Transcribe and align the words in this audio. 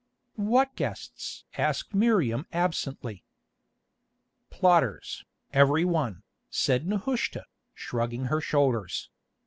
"What 0.33 0.75
guests?" 0.75 1.45
asked 1.59 1.93
Miriam 1.93 2.47
absently. 2.51 3.23
"Plotters, 4.49 5.23
every 5.53 5.85
one," 5.85 6.23
said 6.49 6.87
Nehushta, 6.87 7.45
shrugging 7.75 8.25
her 8.25 8.41
shoulders. 8.41 9.11